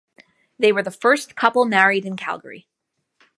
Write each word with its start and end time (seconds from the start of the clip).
They 0.57 0.71
were 0.71 0.81
the 0.81 0.89
first 0.89 1.35
couple 1.35 1.63
married 1.65 2.07
in 2.07 2.15
Calgary. 2.17 2.65